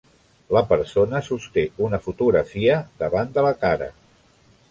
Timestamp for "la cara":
3.49-3.93